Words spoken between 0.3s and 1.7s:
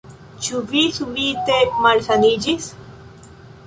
Ĉu vi subite